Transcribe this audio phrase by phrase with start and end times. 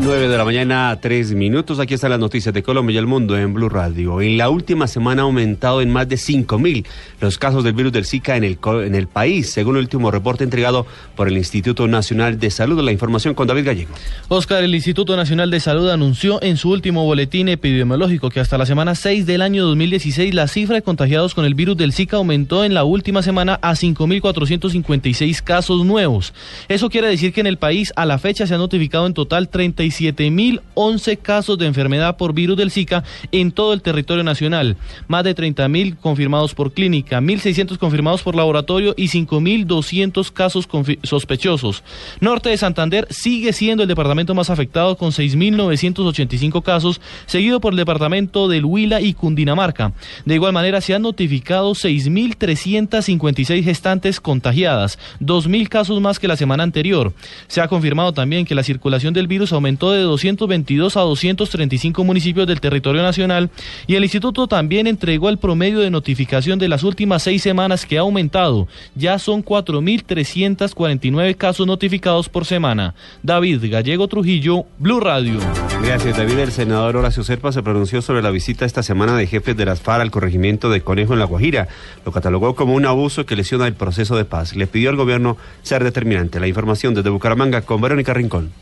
[0.00, 1.78] 9 de la mañana, 3 minutos.
[1.78, 4.20] Aquí están las noticias de Colombia y el mundo en Blue Radio.
[4.22, 6.86] En la última semana ha aumentado en más de 5.000
[7.20, 10.44] los casos del virus del Zika en el, en el país, según el último reporte
[10.44, 12.80] entregado por el Instituto Nacional de Salud.
[12.82, 13.94] La información con David Gallego.
[14.28, 18.66] Oscar, el Instituto Nacional de Salud anunció en su último boletín epidemiológico que hasta la
[18.66, 22.64] semana 6 del año 2016 la cifra de contagiados con el virus del Zika aumentó
[22.64, 26.32] en la última semana a 5.456 casos nuevos.
[26.68, 29.50] Eso quiere decir que en el país a la fecha se han notificado en total
[29.50, 34.76] 35 17.011 casos de enfermedad por virus del Zika en todo el territorio nacional.
[35.08, 40.68] Más de 30.000 confirmados por clínica, 1.600 confirmados por laboratorio y 5.200 casos
[41.02, 41.82] sospechosos.
[42.20, 47.78] Norte de Santander sigue siendo el departamento más afectado con 6.985 casos, seguido por el
[47.78, 49.92] departamento del Huila y Cundinamarca.
[50.24, 56.62] De igual manera, se han notificado 6.356 gestantes contagiadas, 2.000 casos más que la semana
[56.62, 57.12] anterior.
[57.48, 62.46] Se ha confirmado también que la circulación del virus aumentó de 222 a 235 municipios
[62.46, 63.50] del territorio nacional
[63.86, 67.98] y el instituto también entregó el promedio de notificación de las últimas seis semanas que
[67.98, 68.68] ha aumentado.
[68.94, 72.94] Ya son 4.349 casos notificados por semana.
[73.22, 75.38] David Gallego Trujillo, Blue Radio.
[75.82, 76.38] Gracias, David.
[76.38, 79.80] El senador Horacio Serpa se pronunció sobre la visita esta semana de jefes de las
[79.80, 81.68] FARC al corregimiento de Conejo en La Guajira.
[82.04, 84.54] Lo catalogó como un abuso que lesiona el proceso de paz.
[84.54, 86.40] Le pidió al gobierno ser determinante.
[86.40, 88.52] La información desde Bucaramanga con Verónica Rincón.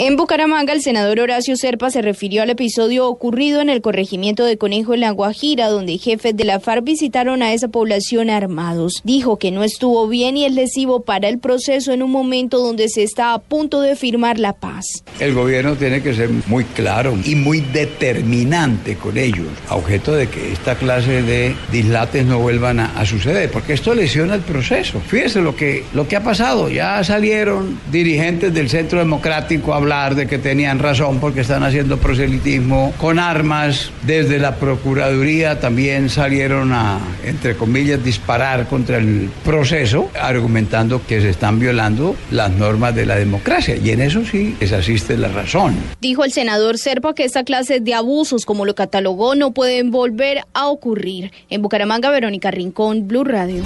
[0.00, 4.56] En Bucaramanga, el senador Horacio Serpa se refirió al episodio ocurrido en el corregimiento de
[4.56, 9.00] Conejo en La Guajira, donde jefes de la FARC visitaron a esa población armados.
[9.02, 12.88] Dijo que no estuvo bien y es lesivo para el proceso en un momento donde
[12.88, 14.84] se está a punto de firmar la paz.
[15.18, 20.28] El gobierno tiene que ser muy claro y muy determinante con ellos, a objeto de
[20.28, 25.00] que esta clase de dislates no vuelvan a, suceder, porque esto lesiona el proceso.
[25.00, 26.68] Fíjese lo que, lo que ha pasado.
[26.68, 32.92] Ya salieron dirigentes del Centro Democrático a de que tenían razón porque están haciendo proselitismo
[32.98, 33.90] con armas.
[34.02, 41.30] Desde la Procuraduría también salieron a, entre comillas, disparar contra el proceso, argumentando que se
[41.30, 43.76] están violando las normas de la democracia.
[43.76, 45.74] Y en eso sí les asiste la razón.
[46.02, 50.42] Dijo el senador Serpa que esta clase de abusos, como lo catalogó, no pueden volver
[50.52, 51.32] a ocurrir.
[51.48, 53.62] En Bucaramanga, Verónica Rincón, Blue Radio.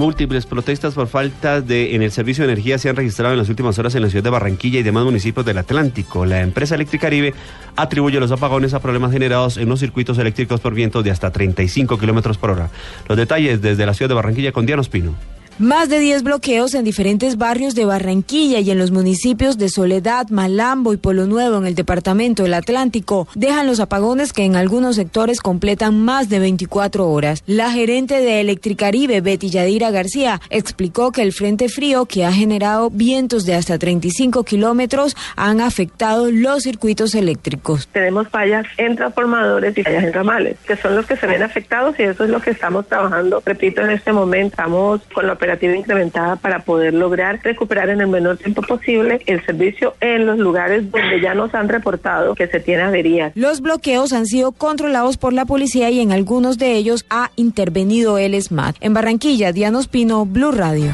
[0.00, 3.50] Múltiples protestas por falta de en el servicio de energía se han registrado en las
[3.50, 6.24] últimas horas en la ciudad de Barranquilla y demás municipios del Atlántico.
[6.24, 7.34] La empresa Eléctrica Caribe
[7.76, 11.98] atribuye los apagones a problemas generados en los circuitos eléctricos por vientos de hasta 35
[11.98, 12.70] kilómetros por hora.
[13.10, 15.14] Los detalles desde la ciudad de Barranquilla con Diana Espino.
[15.60, 20.30] Más de 10 bloqueos en diferentes barrios de Barranquilla y en los municipios de Soledad,
[20.30, 24.96] Malambo y Polo Nuevo en el departamento del Atlántico dejan los apagones que en algunos
[24.96, 27.42] sectores completan más de 24 horas.
[27.46, 32.88] La gerente de Electricaribe, Betty Yadira García, explicó que el frente frío que ha generado
[32.88, 37.86] vientos de hasta 35 kilómetros han afectado los circuitos eléctricos.
[37.88, 41.96] Tenemos fallas en transformadores y fallas en ramales, que son los que se ven afectados
[41.98, 43.42] y eso es lo que estamos trabajando.
[43.44, 48.08] Repito, en este momento estamos con la operación incrementada para poder lograr recuperar en el
[48.08, 52.60] menor tiempo posible el servicio en los lugares donde ya nos han reportado que se
[52.60, 53.32] tiene averías.
[53.34, 58.18] Los bloqueos han sido controlados por la policía y en algunos de ellos ha intervenido
[58.18, 58.76] el SMAT.
[58.80, 60.90] En Barranquilla, Diana Ospino, Blue Radio.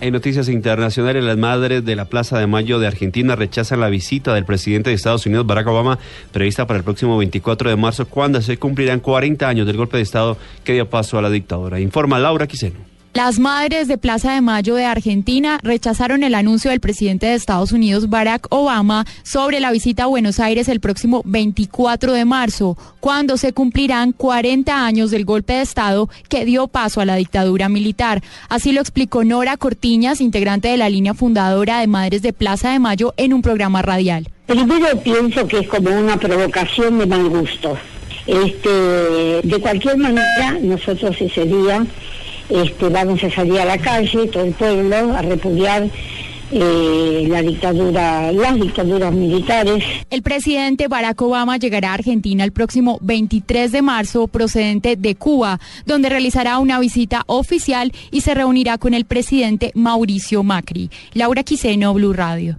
[0.00, 4.32] En noticias internacionales, las madres de la Plaza de Mayo de Argentina rechazan la visita
[4.32, 5.98] del presidente de Estados Unidos, Barack Obama,
[6.30, 10.04] prevista para el próximo 24 de marzo, cuando se cumplirán 40 años del golpe de
[10.04, 11.80] Estado que dio paso a la dictadura.
[11.80, 12.87] Informa Laura Quiseno.
[13.14, 17.72] Las madres de Plaza de Mayo de Argentina rechazaron el anuncio del presidente de Estados
[17.72, 23.36] Unidos, Barack Obama, sobre la visita a Buenos Aires el próximo 24 de marzo, cuando
[23.36, 28.22] se cumplirán 40 años del golpe de Estado que dio paso a la dictadura militar.
[28.48, 32.78] Así lo explicó Nora Cortiñas, integrante de la línea fundadora de Madres de Plaza de
[32.78, 34.28] Mayo, en un programa radial.
[34.46, 37.76] Primero pienso que es como una provocación de mal gusto.
[38.26, 38.68] Este,
[39.42, 41.84] de cualquier manera, nosotros ese día
[42.48, 45.88] este, vamos a salir a la calle, todo el pueblo, a repudiar
[46.50, 49.84] eh, la dictadura, las dictaduras militares.
[50.08, 55.60] El presidente Barack Obama llegará a Argentina el próximo 23 de marzo procedente de Cuba,
[55.84, 60.90] donde realizará una visita oficial y se reunirá con el presidente Mauricio Macri.
[61.12, 62.56] Laura Quiseno, Blue Radio.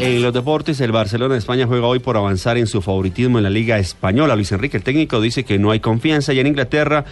[0.00, 3.44] En los deportes, el Barcelona de España juega hoy por avanzar en su favoritismo en
[3.44, 4.36] la Liga Española.
[4.36, 6.32] Luis Enrique, el técnico, dice que no hay confianza.
[6.32, 7.04] Y en Inglaterra,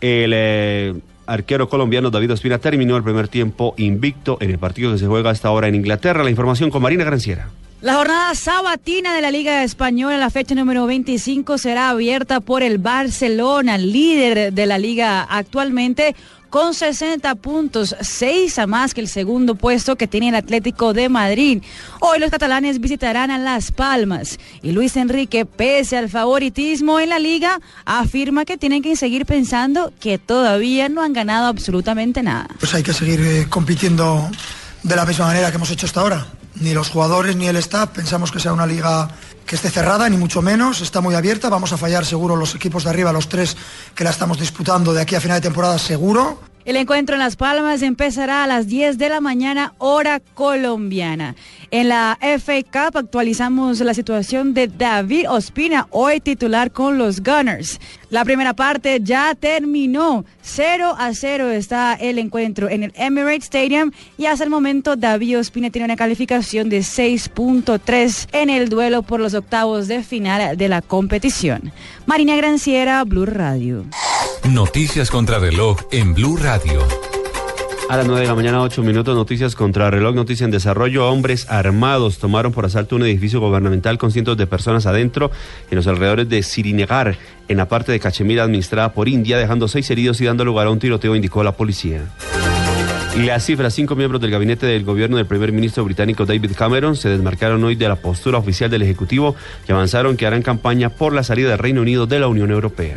[0.00, 0.94] el eh,
[1.26, 5.30] arquero colombiano David Ospina terminó el primer tiempo invicto en el partido que se juega
[5.30, 6.24] hasta ahora en Inglaterra.
[6.24, 7.48] La información con Marina Granciera.
[7.80, 12.78] La jornada sabatina de la Liga Española, la fecha número 25, será abierta por el
[12.78, 16.16] Barcelona, líder de la liga actualmente
[16.50, 21.08] con 60 puntos, 6 a más que el segundo puesto que tiene el Atlético de
[21.08, 21.62] Madrid.
[22.00, 27.18] Hoy los catalanes visitarán a Las Palmas y Luis Enrique, pese al favoritismo en la
[27.18, 32.48] liga, afirma que tienen que seguir pensando que todavía no han ganado absolutamente nada.
[32.58, 34.28] Pues hay que seguir eh, compitiendo
[34.82, 36.26] de la misma manera que hemos hecho hasta ahora.
[36.56, 39.08] Ni los jugadores ni el staff pensamos que sea una liga
[39.48, 42.84] que esté cerrada, ni mucho menos, está muy abierta, vamos a fallar seguro los equipos
[42.84, 43.56] de arriba, los tres
[43.94, 46.38] que la estamos disputando de aquí a final de temporada seguro.
[46.68, 51.34] El encuentro en Las Palmas empezará a las 10 de la mañana, hora colombiana.
[51.70, 57.80] En la FA Cup actualizamos la situación de David Ospina, hoy titular con los Gunners.
[58.10, 60.26] La primera parte ya terminó.
[60.42, 65.38] 0 a 0 está el encuentro en el Emirates Stadium y hasta el momento David
[65.38, 70.68] Ospina tiene una calificación de 6.3 en el duelo por los octavos de final de
[70.68, 71.72] la competición.
[72.04, 73.86] Marina Granciera, Blue Radio.
[74.44, 76.80] Noticias contra reloj en Blue Radio.
[77.90, 81.08] A las 9 de la mañana, 8 minutos, noticias contra reloj, noticia en desarrollo.
[81.08, 85.30] Hombres armados tomaron por asalto un edificio gubernamental con cientos de personas adentro
[85.70, 87.16] en los alrededores de Sirinagar,
[87.48, 90.70] en la parte de Cachemira administrada por India, dejando seis heridos y dando lugar a
[90.70, 92.06] un tiroteo, indicó la policía.
[93.16, 96.94] Y las cifras, cinco miembros del gabinete del gobierno del primer ministro británico David Cameron
[96.94, 99.34] se desmarcaron hoy de la postura oficial del Ejecutivo
[99.66, 102.96] y avanzaron que harán campaña por la salida del Reino Unido de la Unión Europea.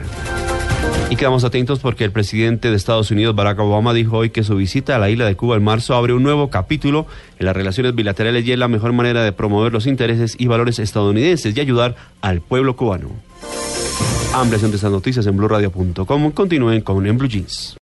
[1.09, 4.55] Y quedamos atentos porque el presidente de Estados Unidos, Barack Obama, dijo hoy que su
[4.55, 7.05] visita a la isla de Cuba en marzo abre un nuevo capítulo
[7.37, 10.79] en las relaciones bilaterales y es la mejor manera de promover los intereses y valores
[10.79, 13.09] estadounidenses y ayudar al pueblo cubano.
[14.33, 16.31] Ampliación de estas noticias en BlueRadio.com.
[16.31, 17.75] Continúen con En Blue Jeans.